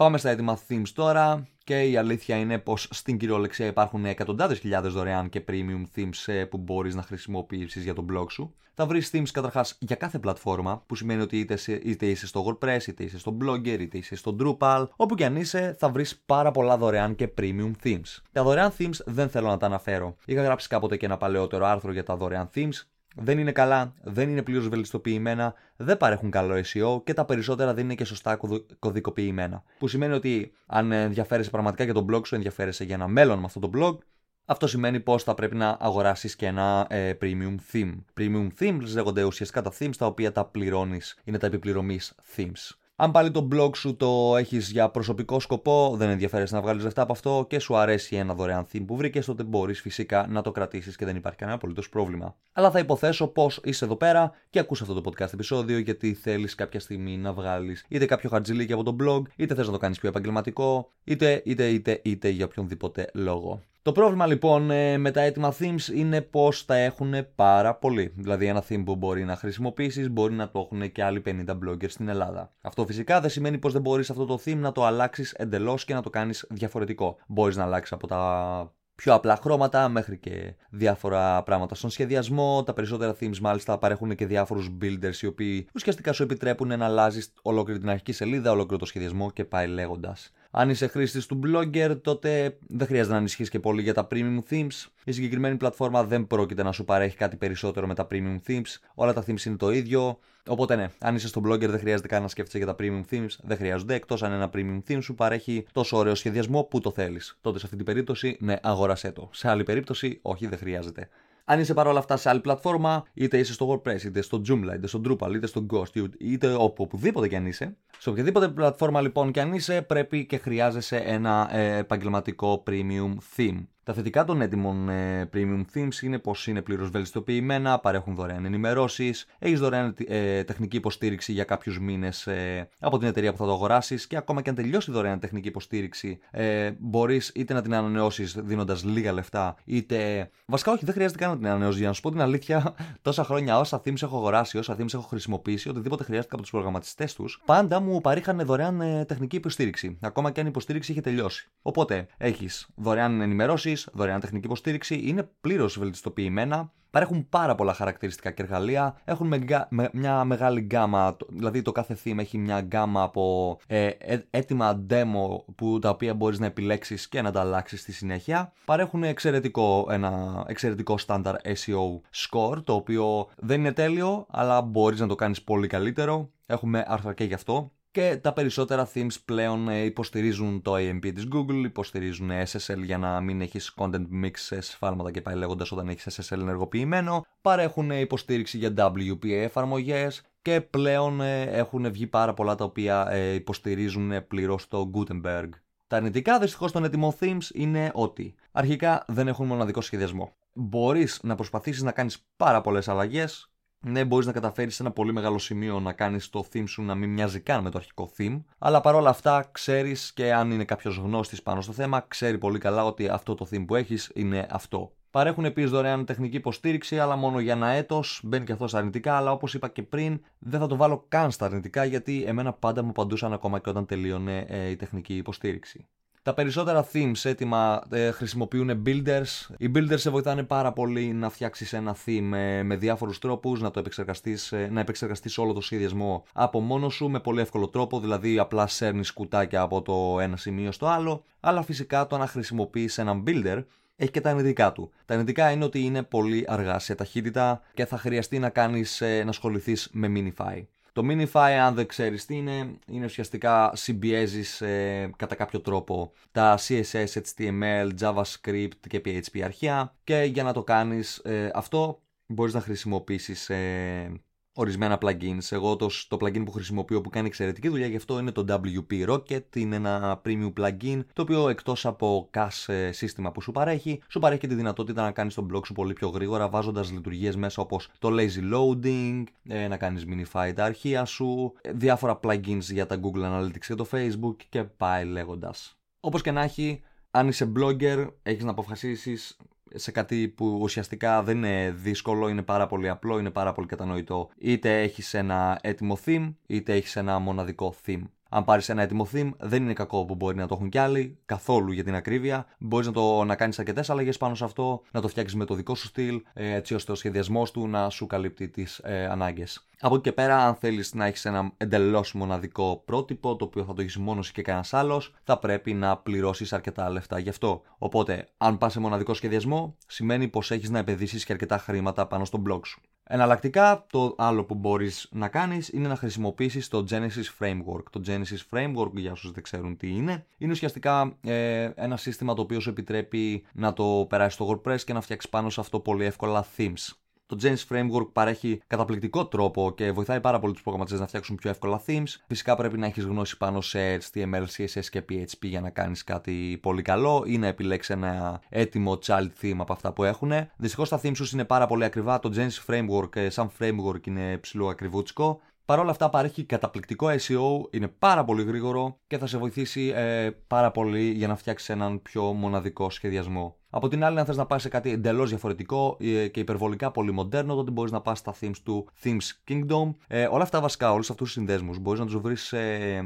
Πάμε 0.00 0.18
στα 0.18 0.30
έτοιμα 0.30 0.58
themes 0.68 0.88
τώρα 0.94 1.48
και 1.64 1.82
η 1.82 1.96
αλήθεια 1.96 2.36
είναι 2.36 2.58
πως 2.58 2.88
στην 2.90 3.18
κυριολεξία 3.18 3.66
υπάρχουν 3.66 4.04
εκατοντάδες 4.04 4.58
χιλιάδες 4.58 4.92
δωρεάν 4.92 5.28
και 5.28 5.44
premium 5.48 5.82
themes 5.96 6.32
ε, 6.32 6.44
που 6.44 6.58
μπορείς 6.58 6.94
να 6.94 7.02
χρησιμοποιήσεις 7.02 7.84
για 7.84 7.94
τον 7.94 8.06
blog 8.12 8.30
σου. 8.30 8.54
Θα 8.74 8.86
βρεις 8.86 9.10
themes 9.12 9.28
καταρχάς 9.32 9.76
για 9.80 9.96
κάθε 9.96 10.18
πλατφόρμα 10.18 10.82
που 10.86 10.94
σημαίνει 10.94 11.22
ότι 11.22 11.38
είτε, 11.38 11.58
είτε 11.82 12.06
είσαι 12.06 12.26
στο 12.26 12.44
WordPress, 12.46 12.86
είτε 12.86 13.04
είσαι 13.04 13.18
στο 13.18 13.36
Blogger, 13.40 13.80
είτε 13.80 13.98
είσαι 13.98 14.16
στο 14.16 14.36
Drupal, 14.40 14.88
όπου 14.96 15.14
και 15.14 15.24
αν 15.24 15.36
είσαι 15.36 15.76
θα 15.78 15.88
βρεις 15.88 16.22
πάρα 16.26 16.50
πολλά 16.50 16.76
δωρεάν 16.76 17.14
και 17.14 17.28
premium 17.38 17.72
themes. 17.84 18.18
Τα 18.32 18.42
δωρεάν 18.42 18.72
themes 18.78 19.04
δεν 19.04 19.28
θέλω 19.28 19.48
να 19.48 19.56
τα 19.56 19.66
αναφέρω. 19.66 20.16
Είχα 20.24 20.42
γράψει 20.42 20.68
κάποτε 20.68 20.96
και 20.96 21.06
ένα 21.06 21.16
παλαιότερο 21.16 21.66
άρθρο 21.66 21.92
για 21.92 22.02
τα 22.02 22.16
δωρεάν 22.16 22.50
themes 22.54 22.86
δεν 23.16 23.38
είναι 23.38 23.52
καλά, 23.52 23.94
δεν 24.02 24.28
είναι 24.28 24.42
πλήρως 24.42 24.68
βελτιστοποιημένα, 24.68 25.54
δεν 25.76 25.96
παρέχουν 25.96 26.30
καλό 26.30 26.54
SEO 26.54 27.04
και 27.04 27.14
τα 27.14 27.24
περισσότερα 27.24 27.74
δεν 27.74 27.84
είναι 27.84 27.94
και 27.94 28.04
σωστά 28.04 28.38
κωδικοποιημένα. 28.78 29.62
Που 29.78 29.88
σημαίνει 29.88 30.12
ότι 30.12 30.52
αν 30.66 30.92
ενδιαφέρεσαι 30.92 31.50
πραγματικά 31.50 31.84
για 31.84 31.94
τον 31.94 32.06
blog 32.10 32.26
σου, 32.26 32.34
ενδιαφέρεσαι 32.34 32.84
για 32.84 32.94
ένα 32.94 33.08
μέλλον 33.08 33.38
με 33.38 33.44
αυτό 33.44 33.60
το 33.60 33.70
blog, 33.74 33.98
αυτό 34.44 34.66
σημαίνει 34.66 35.00
πως 35.00 35.22
θα 35.22 35.34
πρέπει 35.34 35.56
να 35.56 35.76
αγοράσεις 35.80 36.36
και 36.36 36.46
ένα 36.46 36.86
ε, 36.90 37.12
premium 37.20 37.54
theme. 37.72 37.94
Premium 38.18 38.48
themes 38.58 38.82
λέγονται 38.92 39.22
ουσιαστικά 39.22 39.62
τα 39.62 39.72
themes 39.78 39.96
τα 39.98 40.06
οποία 40.06 40.32
τα 40.32 40.44
πληρώνεις, 40.44 41.18
είναι 41.24 41.38
τα 41.38 41.46
επιπληρωμής 41.46 42.14
themes. 42.36 42.76
Αν 43.02 43.10
πάλι 43.10 43.30
το 43.30 43.48
blog 43.52 43.76
σου 43.76 43.96
το 43.96 44.36
έχεις 44.36 44.70
για 44.70 44.88
προσωπικό 44.88 45.40
σκοπό, 45.40 45.94
δεν 45.96 46.10
ενδιαφέρεσαι 46.10 46.54
να 46.54 46.60
βγάλεις 46.60 46.82
λεφτά 46.82 47.02
από 47.02 47.12
αυτό 47.12 47.46
και 47.48 47.58
σου 47.58 47.76
αρέσει 47.76 48.16
ένα 48.16 48.34
δωρεάν 48.34 48.66
theme 48.72 48.84
που 48.86 48.96
βρήκες, 48.96 49.26
τότε 49.26 49.42
μπορείς 49.42 49.80
φυσικά 49.80 50.26
να 50.28 50.42
το 50.42 50.50
κρατήσεις 50.50 50.96
και 50.96 51.04
δεν 51.04 51.16
υπάρχει 51.16 51.38
κανένα 51.38 51.56
απολύτως 51.56 51.88
πρόβλημα. 51.88 52.36
Αλλά 52.52 52.70
θα 52.70 52.78
υποθέσω 52.78 53.26
πως 53.26 53.60
είσαι 53.64 53.84
εδώ 53.84 53.96
πέρα 53.96 54.32
και 54.50 54.58
ακούς 54.58 54.80
αυτό 54.80 55.00
το 55.00 55.10
podcast 55.10 55.32
επεισόδιο 55.32 55.78
γιατί 55.78 56.14
θέλεις 56.14 56.54
κάποια 56.54 56.80
στιγμή 56.80 57.16
να 57.16 57.32
βγάλεις 57.32 57.84
είτε 57.88 58.06
κάποιο 58.06 58.30
χαρτζιλίκι 58.30 58.72
από 58.72 58.82
το 58.82 58.96
blog, 59.00 59.22
είτε 59.36 59.54
θες 59.54 59.66
να 59.66 59.72
το 59.72 59.78
κάνεις 59.78 59.98
πιο 59.98 60.08
επαγγελματικό, 60.08 60.92
είτε, 61.04 61.42
είτε, 61.44 61.68
είτε, 61.68 62.00
είτε 62.04 62.28
για 62.28 62.44
οποιονδήποτε 62.44 63.10
λόγο. 63.14 63.62
Το 63.82 63.92
πρόβλημα 63.92 64.26
λοιπόν 64.26 64.70
ε, 64.70 64.98
με 64.98 65.10
τα 65.10 65.20
έτοιμα 65.20 65.54
themes 65.58 65.92
είναι 65.94 66.20
πως 66.20 66.64
τα 66.64 66.74
έχουν 66.74 67.14
πάρα 67.34 67.74
πολύ. 67.74 68.12
Δηλαδή 68.16 68.46
ένα 68.46 68.64
theme 68.68 68.82
που 68.84 68.96
μπορεί 68.96 69.24
να 69.24 69.36
χρησιμοποιήσεις 69.36 70.10
μπορεί 70.10 70.34
να 70.34 70.50
το 70.50 70.58
έχουν 70.58 70.92
και 70.92 71.04
άλλοι 71.04 71.22
50 71.26 71.50
bloggers 71.50 71.90
στην 71.90 72.08
Ελλάδα. 72.08 72.52
Αυτό 72.60 72.86
φυσικά 72.86 73.20
δεν 73.20 73.30
σημαίνει 73.30 73.58
πως 73.58 73.72
δεν 73.72 73.82
μπορείς 73.82 74.10
αυτό 74.10 74.24
το 74.24 74.40
theme 74.44 74.56
να 74.56 74.72
το 74.72 74.84
αλλάξεις 74.84 75.32
εντελώς 75.32 75.84
και 75.84 75.94
να 75.94 76.02
το 76.02 76.10
κάνεις 76.10 76.46
διαφορετικό. 76.50 77.16
Μπορείς 77.26 77.56
να 77.56 77.64
αλλάξεις 77.64 77.92
από 77.92 78.06
τα 78.06 78.72
πιο 78.94 79.14
απλά 79.14 79.36
χρώματα 79.36 79.88
μέχρι 79.88 80.18
και 80.18 80.54
διάφορα 80.70 81.42
πράγματα 81.42 81.74
στον 81.74 81.90
σχεδιασμό. 81.90 82.62
Τα 82.62 82.72
περισσότερα 82.72 83.16
themes 83.20 83.38
μάλιστα 83.38 83.78
παρέχουν 83.78 84.14
και 84.14 84.26
διάφορους 84.26 84.70
builders 84.82 85.16
οι 85.20 85.26
οποίοι 85.26 85.68
ουσιαστικά 85.74 86.12
σου 86.12 86.22
επιτρέπουν 86.22 86.78
να 86.78 86.84
αλλάζεις 86.84 87.32
ολόκληρη 87.42 87.78
την 87.80 87.90
αρχική 87.90 88.12
σελίδα, 88.12 88.50
ολόκληρο 88.50 88.78
το 88.78 88.86
σχεδιασμό 88.86 89.30
και 89.30 89.44
πάει 89.44 89.66
λέγοντας. 89.66 90.32
Αν 90.50 90.70
είσαι 90.70 90.86
χρήστης 90.86 91.26
του 91.26 91.40
Blogger, 91.44 91.96
τότε 92.02 92.58
δεν 92.66 92.86
χρειάζεται 92.86 93.12
να 93.12 93.18
ανησυχείς 93.18 93.48
και 93.48 93.58
πολύ 93.60 93.82
για 93.82 93.94
τα 93.94 94.06
premium 94.10 94.38
themes. 94.50 94.86
Η 95.04 95.12
συγκεκριμένη 95.12 95.56
πλατφόρμα 95.56 96.04
δεν 96.04 96.26
πρόκειται 96.26 96.62
να 96.62 96.72
σου 96.72 96.84
παρέχει 96.84 97.16
κάτι 97.16 97.36
περισσότερο 97.36 97.86
με 97.86 97.94
τα 97.94 98.06
premium 98.10 98.36
themes. 98.46 98.76
Όλα 98.94 99.12
τα 99.12 99.24
themes 99.26 99.44
είναι 99.44 99.56
το 99.56 99.70
ίδιο. 99.70 100.18
Οπότε 100.48 100.76
ναι, 100.76 100.90
αν 100.98 101.14
είσαι 101.14 101.28
στο 101.28 101.40
Blogger 101.44 101.68
δεν 101.68 101.78
χρειάζεται 101.78 102.08
καν 102.08 102.22
να 102.22 102.28
σκέφτεσαι 102.28 102.58
για 102.58 102.66
τα 102.66 102.76
premium 102.78 103.02
themes. 103.10 103.36
Δεν 103.42 103.56
χρειάζονται 103.56 103.94
εκτός 103.94 104.22
αν 104.22 104.32
ένα 104.32 104.50
premium 104.54 104.80
theme 104.88 105.02
σου 105.02 105.14
παρέχει 105.14 105.66
τόσο 105.72 105.96
ωραίο 105.96 106.14
σχεδιασμό 106.14 106.62
που 106.62 106.80
το 106.80 106.90
θέλεις. 106.90 107.38
Τότε 107.40 107.58
σε 107.58 107.64
αυτή 107.64 107.76
την 107.76 107.86
περίπτωση, 107.86 108.36
ναι, 108.40 108.56
αγόρασέ 108.62 109.12
το. 109.12 109.28
Σε 109.32 109.48
άλλη 109.48 109.62
περίπτωση, 109.62 110.18
όχι, 110.22 110.46
δεν 110.46 110.58
χρειάζεται. 110.58 111.08
Αν 111.44 111.60
είσαι 111.60 111.74
παρόλα 111.74 111.98
αυτά 111.98 112.16
σε 112.16 112.28
άλλη 112.28 112.40
πλατφόρμα, 112.40 113.04
είτε 113.14 113.38
είσαι 113.38 113.52
στο 113.52 113.82
WordPress, 113.84 114.02
είτε 114.02 114.22
στο 114.22 114.42
Joomla, 114.48 114.74
είτε 114.74 114.86
στο 114.86 115.00
Drupal, 115.08 115.34
είτε 115.34 115.46
στο 115.46 115.66
Ghost, 115.72 116.04
είτε 116.18 116.52
όπου, 116.52 116.82
οπουδήποτε 116.82 117.28
κι 117.28 117.36
αν 117.36 117.46
είσαι, 117.46 117.76
σε 117.98 118.10
οποιαδήποτε 118.10 118.48
πλατφόρμα 118.48 119.00
λοιπόν 119.00 119.32
κι 119.32 119.40
αν 119.40 119.52
είσαι, 119.52 119.82
πρέπει 119.82 120.26
και 120.26 120.36
χρειάζεσαι 120.38 120.96
ένα 120.96 121.48
ε, 121.52 121.76
επαγγελματικό 121.76 122.62
premium 122.66 123.14
theme. 123.36 123.66
Τα 123.90 123.96
θετικά 123.96 124.24
των 124.24 124.40
έτοιμων 124.40 124.88
ε, 124.88 125.28
premium 125.34 125.64
themes 125.74 126.02
είναι 126.02 126.18
πως 126.18 126.46
είναι 126.46 126.62
πλήρως 126.62 126.90
βελτιστοποιημένα, 126.90 127.78
παρέχουν 127.78 128.14
δωρεάν 128.14 128.44
ενημερώσεις, 128.44 129.26
έχεις 129.38 129.60
δωρεάν 129.60 129.94
ε, 130.06 130.44
τεχνική 130.44 130.76
υποστήριξη 130.76 131.32
για 131.32 131.44
κάποιους 131.44 131.80
μήνες 131.80 132.26
ε, 132.26 132.68
από 132.78 132.98
την 132.98 133.08
εταιρεία 133.08 133.32
που 133.32 133.38
θα 133.38 133.44
το 133.44 133.52
αγοράσεις 133.52 134.06
και 134.06 134.16
ακόμα 134.16 134.42
και 134.42 134.50
αν 134.50 134.56
τελειώσει 134.56 134.90
δωρεάν 134.90 135.18
τεχνική 135.18 135.48
υποστήριξη, 135.48 136.18
ε, 136.30 136.70
μπορείς 136.78 137.32
είτε 137.34 137.54
να 137.54 137.62
την 137.62 137.74
ανανεώσεις 137.74 138.36
δίνοντας 138.38 138.84
λίγα 138.84 139.12
λεφτά, 139.12 139.56
είτε. 139.64 140.30
Βασικά, 140.46 140.72
όχι, 140.72 140.84
δεν 140.84 140.94
χρειάζεται 140.94 141.18
καν 141.18 141.30
να 141.30 141.36
την 141.36 141.46
ανανεώσεις. 141.46 141.78
Για 141.78 141.88
να 141.88 141.94
σου 141.94 142.00
πω 142.00 142.10
την 142.10 142.20
αλήθεια, 142.20 142.74
τόσα 143.02 143.24
χρόνια 143.24 143.58
όσα 143.58 143.82
themes 143.84 144.02
έχω 144.02 144.16
αγοράσει, 144.16 144.58
όσα 144.58 144.76
themes 144.78 144.94
έχω 144.94 145.06
χρησιμοποιήσει, 145.06 145.68
οτιδήποτε 145.68 146.04
χρειάστηκα 146.04 146.34
από 146.34 146.42
τους 146.42 146.52
προγραμματιστές 146.52 147.14
τους, 147.14 147.42
πάντα 147.44 147.80
μου 147.80 148.00
παρήχαν 148.00 148.40
δωρεάν 148.44 148.80
ε, 148.80 149.04
τεχνική 149.04 149.36
υποστήριξη. 149.36 149.98
Ακόμα 150.00 150.30
και 150.30 150.40
αν 150.40 150.46
η 150.46 150.48
υποστήριξη 150.50 150.92
είχε 150.92 151.00
τελειώσει. 151.00 151.50
Οπότε 151.62 152.06
έχεις 152.16 152.68
δωρεάν 152.74 153.20
ενημερώσεις, 153.20 153.79
δωρεάν 153.92 154.20
τεχνική 154.20 154.46
υποστήριξη, 154.46 155.00
είναι 155.04 155.30
πλήρως 155.40 155.78
βελτιστοποιημένα. 155.78 156.72
Παρέχουν 156.90 157.28
πάρα 157.28 157.54
πολλά 157.54 157.74
χαρακτηριστικά 157.74 158.30
και 158.30 158.42
εργαλεία. 158.42 158.96
Έχουν 159.04 159.26
με, 159.68 159.90
μια 159.92 160.24
μεγάλη 160.24 160.60
γκάμα, 160.60 161.16
δηλαδή 161.28 161.62
το 161.62 161.72
κάθε 161.72 161.96
theme 162.04 162.18
έχει 162.18 162.38
μια 162.38 162.60
γκάμα 162.60 163.02
από 163.02 163.56
ε, 163.66 163.86
ε, 163.86 164.18
έτοιμα 164.30 164.86
demo 164.90 165.44
που, 165.54 165.78
τα 165.78 165.88
οποία 165.88 166.14
μπορείς 166.14 166.38
να 166.38 166.46
επιλέξεις 166.46 167.08
και 167.08 167.22
να 167.22 167.30
τα 167.30 167.40
αλλάξεις 167.40 167.80
στη 167.80 167.92
συνέχεια. 167.92 168.52
Παρέχουν 168.64 169.02
εξαιρετικό, 169.02 169.86
ένα 169.90 170.44
εξαιρετικό 170.46 170.98
standard 171.06 171.36
SEO 171.42 172.00
score, 172.14 172.64
το 172.64 172.74
οποίο 172.74 173.28
δεν 173.36 173.60
είναι 173.60 173.72
τέλειο, 173.72 174.26
αλλά 174.30 174.62
μπορείς 174.62 175.00
να 175.00 175.06
το 175.06 175.14
κάνεις 175.14 175.42
πολύ 175.42 175.66
καλύτερο. 175.66 176.30
Έχουμε 176.46 176.84
άρθρα 176.86 177.14
και 177.14 177.24
γι' 177.24 177.34
αυτό 177.34 177.70
και 177.92 178.18
τα 178.22 178.32
περισσότερα 178.32 178.88
themes 178.94 179.14
πλέον 179.24 179.68
ε, 179.68 179.78
υποστηρίζουν 179.84 180.62
το 180.62 180.74
AMP 180.74 181.12
της 181.14 181.28
Google, 181.32 181.62
υποστηρίζουν 181.64 182.30
SSL 182.30 182.82
για 182.82 182.98
να 182.98 183.20
μην 183.20 183.40
έχεις 183.40 183.74
content 183.76 184.06
mix 184.22 184.30
σε 184.32 184.60
σφάλματα 184.60 185.10
και 185.10 185.20
πάει 185.20 185.34
λέγοντας 185.34 185.72
όταν 185.72 185.88
έχεις 185.88 186.20
SSL 186.20 186.38
ενεργοποιημένο, 186.40 187.26
παρέχουν 187.40 187.90
υποστήριξη 187.90 188.58
για 188.58 188.74
WPA 188.76 189.30
εφαρμογές 189.30 190.22
και 190.42 190.60
πλέον 190.60 191.20
ε, 191.20 191.42
έχουν 191.42 191.92
βγει 191.92 192.06
πάρα 192.06 192.34
πολλά 192.34 192.54
τα 192.54 192.64
οποία 192.64 193.06
ε, 193.10 193.32
υποστηρίζουν 193.34 194.26
πλήρως 194.26 194.68
το 194.68 194.90
Gutenberg. 194.94 195.48
Τα 195.86 195.96
αρνητικά 195.96 196.38
δυστυχώς 196.38 196.72
των 196.72 196.84
έτοιμων 196.84 197.12
themes 197.20 197.50
είναι 197.52 197.90
ότι 197.94 198.34
αρχικά 198.52 199.04
δεν 199.08 199.28
έχουν 199.28 199.46
μοναδικό 199.46 199.80
σχεδιασμό. 199.80 200.32
Μπορείς 200.52 201.20
να 201.22 201.34
προσπαθήσεις 201.34 201.82
να 201.82 201.92
κάνεις 201.92 202.26
πάρα 202.36 202.60
πολλές 202.60 202.88
αλλαγές, 202.88 203.49
ναι, 203.82 204.04
μπορείς 204.04 204.26
να 204.26 204.32
καταφέρεις 204.32 204.74
σε 204.74 204.82
ένα 204.82 204.92
πολύ 204.92 205.12
μεγάλο 205.12 205.38
σημείο 205.38 205.80
να 205.80 205.92
κάνεις 205.92 206.30
το 206.30 206.44
theme 206.52 206.64
σου 206.66 206.82
να 206.82 206.94
μην 206.94 207.10
μοιάζει 207.10 207.40
καν 207.40 207.62
με 207.62 207.70
το 207.70 207.78
αρχικό 207.78 208.10
theme. 208.18 208.40
Αλλά 208.58 208.80
παρόλα 208.80 209.10
αυτά, 209.10 209.48
ξέρεις 209.52 210.12
και 210.12 210.32
αν 210.32 210.50
είναι 210.50 210.64
κάποιος 210.64 210.96
γνώστης 210.96 211.42
πάνω 211.42 211.60
στο 211.60 211.72
θέμα, 211.72 212.04
ξέρει 212.08 212.38
πολύ 212.38 212.58
καλά 212.58 212.84
ότι 212.84 213.08
αυτό 213.08 213.34
το 213.34 213.46
theme 213.50 213.64
που 213.66 213.74
έχεις 213.74 214.10
είναι 214.14 214.46
αυτό. 214.50 214.92
Παρέχουν 215.10 215.44
επίσης 215.44 215.70
δωρεάν 215.70 216.04
τεχνική 216.04 216.36
υποστήριξη, 216.36 216.98
αλλά 216.98 217.16
μόνο 217.16 217.40
για 217.40 217.52
ένα 217.52 217.68
έτος. 217.68 218.20
Μπαίνει 218.24 218.44
και 218.44 218.52
αυτός 218.52 218.70
στα 218.70 218.78
αρνητικά, 218.78 219.16
αλλά 219.16 219.32
όπως 219.32 219.54
είπα 219.54 219.68
και 219.68 219.82
πριν, 219.82 220.20
δεν 220.38 220.60
θα 220.60 220.66
το 220.66 220.76
βάλω 220.76 221.04
καν 221.08 221.30
στα 221.30 221.44
αρνητικά 221.44 221.84
γιατί 221.84 222.24
εμένα 222.26 222.52
πάντα 222.52 222.82
μου 222.82 222.90
απαντούσαν 222.90 223.32
ακόμα 223.32 223.58
και 223.58 223.68
όταν 223.68 223.86
τελείωνε 223.86 224.38
ε, 224.48 224.68
η 224.68 224.76
τεχνική 224.76 225.16
υποστήριξη. 225.16 225.86
Τα 226.22 226.34
περισσότερα 226.34 226.88
themes 226.92 227.24
έτοιμα 227.24 227.82
ε, 227.90 228.10
χρησιμοποιούν 228.10 228.82
builders. 228.86 229.54
Οι 229.58 229.70
builders 229.74 229.98
σε 229.98 230.10
βοηθάνε 230.10 230.42
πάρα 230.42 230.72
πολύ 230.72 231.12
να 231.12 231.30
φτιάξεις 231.30 231.72
ένα 231.72 231.96
theme 232.06 232.32
ε, 232.32 232.62
με 232.62 232.76
διάφορους 232.76 233.18
τρόπους, 233.18 233.60
να 233.60 233.70
το 233.70 233.78
επεξεργαστείς, 233.78 234.52
ε, 234.52 234.68
να 234.72 234.80
επεξεργαστείς 234.80 235.38
όλο 235.38 235.52
το 235.52 235.60
σχεδιασμό 235.60 236.24
από 236.32 236.60
μόνο 236.60 236.88
σου 236.88 237.08
με 237.08 237.20
πολύ 237.20 237.40
εύκολο 237.40 237.68
τρόπο, 237.68 238.00
δηλαδή 238.00 238.38
απλά 238.38 238.66
σέρνεις 238.66 239.12
κουτάκια 239.12 239.60
από 239.60 239.82
το 239.82 240.20
ένα 240.20 240.36
σημείο 240.36 240.72
στο 240.72 240.86
άλλο. 240.86 241.24
Αλλά 241.40 241.62
φυσικά 241.62 242.06
το 242.06 242.18
να 242.18 242.26
χρησιμοποιείς 242.26 242.98
έναν 242.98 243.24
builder 243.26 243.64
έχει 243.96 244.10
και 244.10 244.20
τα 244.20 244.30
αρνητικά 244.30 244.72
του. 244.72 244.90
Τα 245.04 245.14
αρνητικά 245.14 245.50
είναι 245.50 245.64
ότι 245.64 245.80
είναι 245.80 246.02
πολύ 246.02 246.44
αργά 246.48 246.78
σε 246.78 246.94
ταχύτητα 246.94 247.60
και 247.74 247.84
θα 247.84 247.98
χρειαστεί 247.98 248.38
να 248.38 248.48
κάνεις, 248.48 249.00
να 249.00 249.28
ασχοληθείς 249.28 249.88
με 249.92 250.12
Minify. 250.14 250.64
Το 250.92 251.02
Minify, 251.04 251.50
αν 251.62 251.74
δεν 251.74 251.86
ξέρεις 251.86 252.24
τι 252.24 252.36
είναι, 252.36 252.78
είναι 252.86 253.04
ουσιαστικά 253.04 253.72
συμπιέζεις 253.74 254.60
ε, 254.60 255.10
κατά 255.16 255.34
κάποιο 255.34 255.60
τρόπο 255.60 256.12
τα 256.32 256.58
CSS, 256.58 257.06
HTML, 257.36 257.90
JavaScript 258.00 258.86
και 258.88 259.00
PHP 259.04 259.40
αρχεία 259.40 259.94
και 260.04 260.22
για 260.22 260.42
να 260.42 260.52
το 260.52 260.62
κάνεις 260.62 261.18
ε, 261.18 261.50
αυτό 261.54 262.02
μπορείς 262.26 262.54
να 262.54 262.60
χρησιμοποιήσεις 262.60 263.50
ε, 263.50 264.20
ορισμένα 264.54 264.98
plugins. 265.00 265.50
Εγώ 265.50 265.76
το, 265.76 265.90
το 266.08 266.16
plugin 266.20 266.44
που 266.44 266.50
χρησιμοποιώ 266.50 267.00
που 267.00 267.10
κάνει 267.10 267.26
εξαιρετική 267.26 267.68
δουλειά 267.68 267.86
γι' 267.86 267.96
αυτό 267.96 268.18
είναι 268.18 268.30
το 268.30 268.44
WP 268.48 269.08
Rocket. 269.08 269.56
Είναι 269.56 269.76
ένα 269.76 270.20
premium 270.24 270.52
plugin 270.60 271.00
το 271.12 271.22
οποίο 271.22 271.48
εκτός 271.48 271.86
από 271.86 272.30
cache 272.34 272.72
ε, 272.72 272.92
σύστημα 272.92 273.32
που 273.32 273.40
σου 273.40 273.52
παρέχει, 273.52 274.02
σου 274.08 274.18
παρέχει 274.18 274.40
και 274.40 274.46
τη 274.46 274.54
δυνατότητα 274.54 275.02
να 275.02 275.10
κάνεις 275.10 275.34
τον 275.34 275.50
blog 275.52 275.66
σου 275.66 275.72
πολύ 275.72 275.92
πιο 275.92 276.08
γρήγορα 276.08 276.48
βάζοντας 276.48 276.92
λειτουργίες 276.92 277.36
μέσα 277.36 277.62
όπως 277.62 277.90
το 277.98 278.08
lazy 278.12 278.54
loading, 278.54 279.24
ε, 279.48 279.68
να 279.68 279.76
κάνεις 279.76 280.04
minify 280.06 280.52
τα 280.54 280.64
αρχεία 280.64 281.04
σου, 281.04 281.52
ε, 281.60 281.72
διάφορα 281.72 282.20
plugins 282.22 282.60
για 282.60 282.86
τα 282.86 283.00
Google 283.02 283.24
Analytics 283.24 283.66
και 283.66 283.74
το 283.74 283.86
Facebook 283.92 284.36
και 284.48 284.64
πάει 284.64 285.04
λέγοντας. 285.04 285.74
Όπως 286.00 286.22
και 286.22 286.30
να 286.30 286.42
έχει, 286.42 286.82
αν 287.10 287.28
είσαι 287.28 287.52
blogger, 287.56 288.06
έχεις 288.22 288.44
να 288.44 288.50
αποφασίσεις 288.50 289.36
σε 289.74 289.90
κάτι 289.90 290.28
που 290.28 290.58
ουσιαστικά 290.60 291.22
δεν 291.22 291.36
είναι 291.36 291.70
δύσκολο, 291.76 292.28
είναι 292.28 292.42
πάρα 292.42 292.66
πολύ 292.66 292.88
απλό, 292.88 293.18
είναι 293.18 293.30
πάρα 293.30 293.52
πολύ 293.52 293.66
κατανοητό. 293.66 294.30
Είτε 294.38 294.82
έχεις 294.82 295.14
ένα 295.14 295.58
έτοιμο 295.62 295.98
theme, 296.04 296.34
είτε 296.46 296.74
έχεις 296.74 296.96
ένα 296.96 297.18
μοναδικό 297.18 297.74
theme. 297.86 298.02
Αν 298.32 298.44
πάρεις 298.44 298.68
ένα 298.68 298.82
έτοιμο 298.82 299.08
theme, 299.12 299.30
δεν 299.38 299.62
είναι 299.62 299.72
κακό 299.72 300.04
που 300.04 300.14
μπορεί 300.14 300.36
να 300.36 300.46
το 300.46 300.54
έχουν 300.54 300.68
κι 300.68 300.78
άλλοι, 300.78 301.18
καθόλου 301.24 301.72
για 301.72 301.84
την 301.84 301.94
ακρίβεια. 301.94 302.46
Μπορείς 302.58 302.86
να, 302.86 302.92
το, 302.92 303.24
να 303.24 303.34
κάνεις 303.34 303.58
αρκετές 303.58 303.90
αλλαγές 303.90 304.16
πάνω 304.16 304.34
σε 304.34 304.44
αυτό, 304.44 304.82
να 304.90 305.00
το 305.00 305.08
φτιάξεις 305.08 305.36
με 305.36 305.44
το 305.44 305.54
δικό 305.54 305.74
σου 305.74 305.86
στυλ, 305.86 306.22
ε, 306.32 306.54
έτσι 306.54 306.74
ώστε 306.74 306.92
ο 306.92 306.94
σχεδιασμός 306.94 307.50
του 307.50 307.68
να 307.68 307.90
σου 307.90 308.06
καλύπτει 308.06 308.48
τις 308.48 308.78
ε, 308.78 309.06
ανάγκες. 309.06 309.64
Από 309.82 309.94
εκεί 309.94 310.02
και 310.02 310.12
πέρα, 310.12 310.46
αν 310.46 310.54
θέλεις 310.54 310.94
να 310.94 311.06
έχεις 311.06 311.24
ένα 311.24 311.52
εντελώς 311.56 312.14
μοναδικό 312.14 312.82
πρότυπο, 312.84 313.36
το 313.36 313.44
οποίο 313.44 313.64
θα 313.64 313.72
το 313.72 313.80
έχεις 313.80 313.96
μόνος 313.96 314.32
και 314.32 314.42
κανένας 314.42 314.74
άλλος, 314.74 315.14
θα 315.24 315.38
πρέπει 315.38 315.74
να 315.74 315.96
πληρώσεις 315.96 316.52
αρκετά 316.52 316.90
λεφτά 316.90 317.18
γι' 317.18 317.28
αυτό. 317.28 317.62
Οπότε, 317.78 318.28
αν 318.36 318.58
πας 318.58 318.72
σε 318.72 318.80
μοναδικό 318.80 319.14
σχεδιασμό, 319.14 319.76
σημαίνει 319.86 320.28
πως 320.28 320.50
έχεις 320.50 320.70
να 320.70 320.78
επενδύσεις 320.78 321.24
και 321.24 321.32
αρκετά 321.32 321.58
χρήματα 321.58 322.06
πάνω 322.06 322.24
στο 322.24 322.42
blog 322.48 322.60
σου. 322.64 322.80
Εναλλακτικά, 323.12 323.86
το 323.90 324.14
άλλο 324.18 324.44
που 324.44 324.54
μπορείς 324.54 325.08
να 325.10 325.28
κάνεις 325.28 325.68
είναι 325.68 325.88
να 325.88 325.96
χρησιμοποιήσεις 325.96 326.68
το 326.68 326.84
Genesis 326.90 327.38
Framework. 327.38 327.82
Το 327.90 328.02
Genesis 328.06 328.40
Framework, 328.50 328.92
για 328.92 329.12
όσους 329.12 329.32
δεν 329.32 329.42
ξέρουν 329.42 329.76
τι 329.76 329.88
είναι, 329.88 330.26
είναι 330.38 330.52
ουσιαστικά 330.52 331.16
ε, 331.20 331.70
ένα 331.74 331.96
σύστημα 331.96 332.34
το 332.34 332.42
οποίο 332.42 332.60
σου 332.60 332.70
επιτρέπει 332.70 333.44
να 333.52 333.72
το 333.72 334.06
περάσεις 334.08 334.34
στο 334.34 334.48
WordPress 334.50 334.80
και 334.80 334.92
να 334.92 335.00
φτιάξεις 335.00 335.30
πάνω 335.30 335.50
σε 335.50 335.60
αυτό 335.60 335.80
πολύ 335.80 336.04
εύκολα 336.04 336.46
themes. 336.56 336.99
Το 337.30 337.36
Genesis 337.42 337.74
Framework 337.74 338.08
παρέχει 338.12 338.62
καταπληκτικό 338.66 339.26
τρόπο 339.26 339.72
και 339.76 339.92
βοηθάει 339.92 340.20
πάρα 340.20 340.38
πολύ 340.38 340.52
τους 340.52 340.62
προγραμματιστές 340.62 341.00
να 341.00 341.06
φτιάξουν 341.08 341.36
πιο 341.36 341.50
εύκολα 341.50 341.82
themes. 341.86 342.16
Φυσικά 342.26 342.56
πρέπει 342.56 342.78
να 342.78 342.86
έχεις 342.86 343.04
γνώση 343.04 343.36
πάνω 343.36 343.60
σε 343.60 343.96
HTML, 343.96 344.44
CSS 344.56 344.84
και 344.90 345.02
PHP 345.08 345.38
για 345.40 345.60
να 345.60 345.70
κάνεις 345.70 346.04
κάτι 346.04 346.58
πολύ 346.62 346.82
καλό 346.82 347.24
ή 347.26 347.38
να 347.38 347.46
επιλέξεις 347.46 347.94
ένα 347.94 348.40
έτοιμο 348.48 348.98
child 349.06 349.28
theme 349.42 349.56
από 349.58 349.72
αυτά 349.72 349.92
που 349.92 350.04
έχουν. 350.04 350.32
Δυστυχώς 350.56 350.88
τα 350.88 351.00
themes 351.02 351.16
σου 351.16 351.28
είναι 351.32 351.44
πάρα 351.44 351.66
πολύ 351.66 351.84
ακριβά. 351.84 352.18
Το 352.18 352.30
Genesis 352.36 352.72
Framework, 352.72 353.16
ε, 353.16 353.30
σαν 353.30 353.50
framework, 353.58 354.06
είναι 354.06 354.36
ψηλό 354.36 354.68
ακριβούτσικο. 354.68 355.40
Παρ' 355.70 355.78
όλα 355.78 355.90
αυτά 355.90 356.10
παρέχει 356.10 356.44
καταπληκτικό 356.44 357.06
SEO, 357.08 357.74
είναι 357.74 357.88
πάρα 357.88 358.24
πολύ 358.24 358.42
γρήγορο 358.42 358.98
και 359.06 359.18
θα 359.18 359.26
σε 359.26 359.38
βοηθήσει 359.38 359.92
ε, 359.94 360.30
πάρα 360.46 360.70
πολύ 360.70 361.10
για 361.10 361.28
να 361.28 361.36
φτιάξεις 361.36 361.68
έναν 361.68 362.02
πιο 362.02 362.22
μοναδικό 362.22 362.90
σχεδιασμό. 362.90 363.56
Από 363.70 363.88
την 363.88 364.04
άλλη, 364.04 364.18
αν 364.18 364.24
θες 364.24 364.36
να 364.36 364.46
πάει 364.46 364.58
σε 364.58 364.68
κάτι 364.68 364.90
εντελώς 364.90 365.28
διαφορετικό 365.28 365.96
ε, 366.00 366.28
και 366.28 366.40
υπερβολικά 366.40 366.90
πολύ 366.90 367.12
μοντέρνο, 367.12 367.54
τότε 367.54 367.70
μπορείς 367.70 367.92
να 367.92 368.00
πας 368.00 368.18
στα 368.18 368.34
themes 368.40 368.56
του 368.64 368.88
Themes 369.02 369.48
Kingdom. 369.48 369.94
Ε, 370.08 370.26
όλα 370.26 370.42
αυτά 370.42 370.60
βασικά, 370.60 370.92
όλους 370.92 371.10
αυτούς 371.10 371.26
τους 371.26 371.32
συνδέσμους 371.32 371.78
μπορείς 371.78 372.00
να 372.00 372.06
τους 372.06 372.20
βρεις 372.20 372.52
ε, 372.52 373.02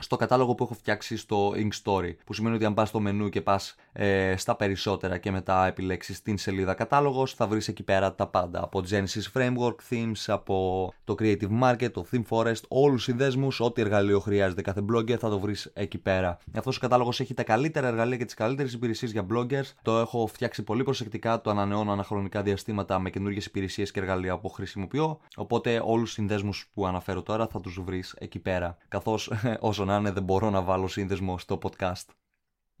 στο 0.00 0.16
κατάλογο 0.16 0.54
που 0.54 0.64
έχω 0.64 0.74
φτιάξει 0.74 1.16
στο 1.16 1.52
Ink 1.56 1.70
Story. 1.84 2.14
Που 2.26 2.32
σημαίνει 2.32 2.54
ότι 2.54 2.64
αν 2.64 2.74
πας 2.74 2.88
στο 2.88 3.00
μενού 3.00 3.28
και 3.28 3.40
πας 3.40 3.74
ε, 4.00 4.36
στα 4.36 4.56
περισσότερα 4.56 5.18
και 5.18 5.30
μετά 5.30 5.66
επιλέξεις 5.66 6.22
την 6.22 6.38
σελίδα 6.38 6.74
κατάλογος, 6.74 7.34
θα 7.34 7.46
βρεις 7.46 7.68
εκεί 7.68 7.82
πέρα 7.82 8.14
τα 8.14 8.26
πάντα. 8.26 8.62
Από 8.62 8.82
Genesis 8.90 9.38
Framework, 9.38 9.74
Themes, 9.90 10.24
από 10.26 10.88
το 11.04 11.14
Creative 11.18 11.62
Market, 11.62 11.90
το 11.92 12.06
Theme 12.12 12.22
Forest, 12.28 12.62
όλους 12.68 13.04
του 13.04 13.10
συνδέσμου, 13.10 13.48
ό,τι 13.58 13.80
εργαλείο 13.80 14.20
χρειάζεται 14.20 14.62
κάθε 14.62 14.84
blogger 14.92 15.18
θα 15.18 15.28
το 15.28 15.38
βρεις 15.38 15.70
εκεί 15.74 15.98
πέρα. 15.98 16.38
Αυτός 16.56 16.76
ο 16.76 16.80
κατάλογος 16.80 17.20
έχει 17.20 17.34
τα 17.34 17.42
καλύτερα 17.42 17.88
εργαλεία 17.88 18.16
και 18.16 18.24
τις 18.24 18.34
καλύτερες 18.34 18.72
υπηρεσίες 18.72 19.12
για 19.12 19.26
bloggers. 19.32 19.72
Το 19.82 19.98
έχω 19.98 20.26
φτιάξει 20.26 20.62
πολύ 20.62 20.82
προσεκτικά, 20.82 21.40
το 21.40 21.50
ανανεώνω 21.50 21.92
αναχρονικά 21.92 22.42
διαστήματα 22.42 22.98
με 22.98 23.10
καινούργιες 23.10 23.46
υπηρεσίες 23.46 23.90
και 23.90 24.00
εργαλεία 24.00 24.38
που 24.38 24.48
χρησιμοποιώ. 24.48 25.18
Οπότε 25.36 25.80
όλους 25.84 26.08
του 26.08 26.14
συνδέσμους 26.14 26.70
που 26.74 26.86
αναφέρω 26.86 27.22
τώρα 27.22 27.46
θα 27.46 27.60
τους 27.60 27.80
βρεις 27.84 28.14
εκεί 28.18 28.38
πέρα. 28.38 28.76
Καθώς 28.88 29.32
όσο 29.60 29.84
να 29.84 29.96
είναι 29.96 30.10
δεν 30.10 30.22
μπορώ 30.22 30.50
να 30.50 30.62
βάλω 30.62 30.88
σύνδεσμο 30.88 31.38
στο 31.38 31.58
podcast. 31.62 32.17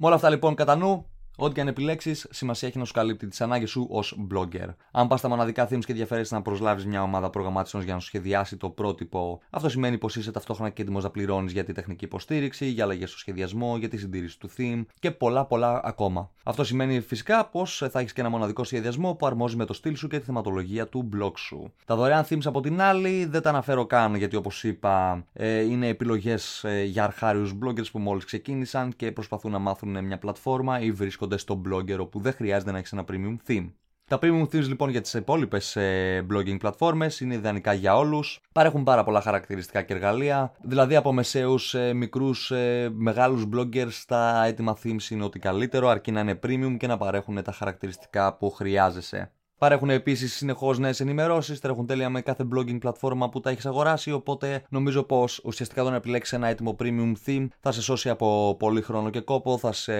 Με 0.00 0.06
όλα 0.06 0.14
αυτά 0.14 0.28
λοιπόν 0.30 0.54
κατά 0.54 0.76
νου, 0.76 1.06
Ό,τι 1.40 1.54
και 1.54 1.60
αν 1.60 1.68
επιλέξεις, 1.68 2.26
σημασία 2.30 2.68
έχει 2.68 2.78
να 2.78 2.84
σου 2.84 2.92
καλύπτει 2.92 3.26
τις 3.26 3.40
ανάγκες 3.40 3.70
σου 3.70 3.86
ως 3.90 4.18
blogger. 4.32 4.74
Αν 4.90 5.08
πας 5.08 5.18
στα 5.18 5.28
μοναδικά 5.28 5.68
themes 5.70 5.84
και 5.84 5.92
ενδιαφέρεσαι 5.92 6.34
να 6.34 6.42
προσλάβεις 6.42 6.86
μια 6.86 7.02
ομάδα 7.02 7.30
προγραμματιστών 7.30 7.82
για 7.82 7.94
να 7.94 8.00
σου 8.00 8.06
σχεδιάσει 8.06 8.56
το 8.56 8.70
πρότυπο, 8.70 9.40
αυτό 9.50 9.68
σημαίνει 9.68 9.98
πως 9.98 10.16
είσαι 10.16 10.30
ταυτόχρονα 10.30 10.70
και 10.70 10.82
έτοιμος 10.82 11.02
να 11.02 11.10
πληρώνεις 11.10 11.52
για 11.52 11.64
τη 11.64 11.72
τεχνική 11.72 12.04
υποστήριξη, 12.04 12.66
για 12.66 12.84
αλλαγές 12.84 13.08
στο 13.08 13.18
σχεδιασμό, 13.18 13.76
για 13.76 13.88
τη 13.88 13.96
συντήρηση 13.96 14.38
του 14.38 14.50
theme 14.56 14.84
και 14.98 15.10
πολλά 15.10 15.44
πολλά 15.44 15.80
ακόμα. 15.84 16.30
Αυτό 16.42 16.64
σημαίνει 16.64 17.00
φυσικά 17.00 17.46
πως 17.46 17.84
θα 17.90 18.00
έχεις 18.00 18.12
και 18.12 18.20
ένα 18.20 18.30
μοναδικό 18.30 18.64
σχεδιασμό 18.64 19.14
που 19.14 19.26
αρμόζει 19.26 19.56
με 19.56 19.64
το 19.64 19.72
στυλ 19.72 19.96
σου 19.96 20.08
και 20.08 20.18
τη 20.18 20.24
θεματολογία 20.24 20.86
του 20.86 21.08
blog 21.16 21.32
σου. 21.36 21.72
Τα 21.84 21.96
δωρεάν 21.96 22.24
themes 22.28 22.44
από 22.44 22.60
την 22.60 22.80
άλλη 22.80 23.24
δεν 23.24 23.42
τα 23.42 23.48
αναφέρω 23.48 23.86
καν 23.86 24.14
γιατί 24.14 24.36
όπως 24.36 24.64
είπα 24.64 25.24
ε, 25.32 25.60
είναι 25.60 25.88
επιλογές 25.88 26.64
ε, 26.64 26.82
για 26.82 27.04
αρχάριους 27.04 27.54
bloggers 27.64 27.90
που 27.92 27.98
μόλις 27.98 28.24
ξεκίνησαν 28.24 28.96
και 28.96 29.12
προσπαθούν 29.12 29.50
να 29.50 29.58
μάθουν 29.58 30.04
μια 30.04 30.18
πλατφόρμα 30.18 30.80
ή 30.80 30.92
βρίσκονται 30.92 31.27
στο 31.36 31.60
blogger 31.68 31.98
όπου 31.98 32.20
δεν 32.20 32.32
χρειάζεται 32.32 32.72
να 32.72 32.78
έχει 32.78 32.88
ένα 32.92 33.04
premium 33.08 33.36
theme. 33.48 33.70
Τα 34.08 34.18
premium 34.22 34.42
themes 34.42 34.66
λοιπόν 34.66 34.90
για 34.90 35.00
τις 35.00 35.14
υπόλοιπες 35.14 35.76
ε, 35.76 36.26
blogging 36.32 36.58
πλατφόρμες 36.58 37.20
είναι 37.20 37.34
ιδανικά 37.34 37.72
για 37.72 37.96
όλους. 37.96 38.40
Παρέχουν 38.52 38.84
πάρα 38.84 39.04
πολλά 39.04 39.20
χαρακτηριστικά 39.20 39.82
και 39.82 39.92
εργαλεία. 39.92 40.52
Δηλαδή 40.62 40.96
από 40.96 41.12
μεσαίους, 41.12 41.74
ε, 41.74 41.92
μικρούς, 41.92 42.50
ε, 42.50 42.90
μεγάλους 42.92 43.44
bloggers 43.54 44.02
τα 44.06 44.44
έτοιμα 44.44 44.76
themes 44.84 45.10
είναι 45.10 45.24
ό,τι 45.24 45.38
καλύτερο 45.38 45.88
αρκεί 45.88 46.10
να 46.10 46.20
είναι 46.20 46.38
premium 46.42 46.76
και 46.78 46.86
να 46.86 46.96
παρέχουν 46.96 47.42
τα 47.42 47.52
χαρακτηριστικά 47.52 48.36
που 48.36 48.50
χρειάζεσαι. 48.50 49.32
Παρέχουν 49.58 49.90
επίσης 49.90 50.34
συνεχώς 50.34 50.78
νέες 50.78 51.00
ενημερώσεις, 51.00 51.60
τρέχουν 51.60 51.86
τέλεια 51.86 52.10
με 52.10 52.20
κάθε 52.20 52.44
blogging 52.54 52.78
πλατφόρμα 52.78 53.28
που 53.28 53.40
τα 53.40 53.50
έχεις 53.50 53.66
αγοράσει. 53.66 54.12
Οπότε 54.12 54.62
νομίζω 54.68 55.02
πως 55.02 55.40
ουσιαστικά 55.44 55.82
το 55.82 55.90
να 55.90 55.96
επιλέξεις 55.96 56.32
ένα 56.32 56.48
έτοιμο 56.48 56.76
premium 56.78 57.12
theme 57.26 57.46
θα 57.60 57.72
σε 57.72 57.82
σώσει 57.82 58.08
από 58.08 58.56
πολύ 58.58 58.82
χρόνο 58.82 59.10
και 59.10 59.20
κόπο, 59.20 59.58
θα 59.58 59.72
σε, 59.72 59.92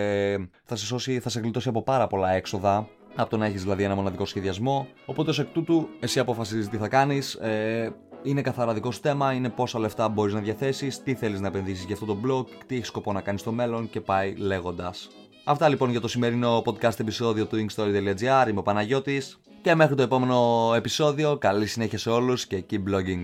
θα 0.64 0.76
σε, 0.76 0.86
σώσει, 0.86 1.20
θα 1.20 1.28
σε 1.28 1.40
γλιτώσει 1.40 1.68
από 1.68 1.82
πάρα 1.82 2.06
πολλά 2.06 2.30
έξοδα. 2.30 2.88
Από 3.14 3.30
το 3.30 3.36
να 3.36 3.46
έχεις 3.46 3.62
δηλαδή 3.62 3.82
ένα 3.82 3.94
μοναδικό 3.94 4.24
σχεδιασμό. 4.24 4.86
Οπότε 5.06 5.30
ως 5.30 5.38
εκ 5.38 5.48
τούτου, 5.52 5.88
εσύ 6.00 6.18
αποφασίζεις 6.18 6.68
τι 6.68 6.76
θα 6.76 6.88
κάνεις. 6.88 7.34
Ε, 7.34 7.94
είναι 8.22 8.40
καθαρά 8.40 8.74
δικό 8.74 8.90
σου 8.90 9.00
θέμα, 9.02 9.32
είναι 9.32 9.48
πόσα 9.48 9.78
λεφτά 9.78 10.08
μπορείς 10.08 10.34
να 10.34 10.40
διαθέσεις, 10.40 11.02
τι 11.02 11.14
θέλεις 11.14 11.40
να 11.40 11.46
επενδύσεις 11.46 11.84
για 11.84 11.94
αυτό 11.94 12.06
το 12.06 12.18
blog, 12.24 12.44
τι 12.66 12.74
έχεις 12.74 12.88
σκοπό 12.88 13.12
να 13.12 13.20
κάνεις 13.20 13.40
στο 13.40 13.52
μέλλον 13.52 13.90
και 13.90 14.00
πάει 14.00 14.34
λέγοντας. 14.34 15.08
Αυτά 15.50 15.68
λοιπόν 15.68 15.90
για 15.90 16.00
το 16.00 16.08
σημερινό 16.08 16.62
podcast 16.64 17.00
επεισόδιο 17.00 17.46
του 17.46 17.66
inkstory.gr. 17.66 18.48
Είμαι 18.48 18.58
ο 18.58 18.62
Παναγιώτης 18.62 19.38
και 19.62 19.74
μέχρι 19.74 19.94
το 19.94 20.02
επόμενο 20.02 20.72
επεισόδιο 20.76 21.36
καλή 21.36 21.66
συνέχεια 21.66 21.98
σε 21.98 22.10
όλους 22.10 22.46
και 22.46 22.64
keep 22.70 22.82
blogging. 22.90 23.22